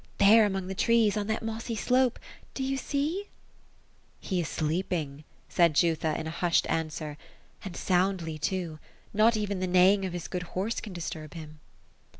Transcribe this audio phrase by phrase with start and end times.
[0.15, 2.17] ^' There among the trees— on that mossy slope—
[2.55, 3.27] do you see
[4.29, 7.25] ?""He is sleeping 1" said Jutha, in hushed answer;'^
[7.63, 8.79] and soundly, too;
[9.13, 11.59] not even the neighing of his good horse can disturb him."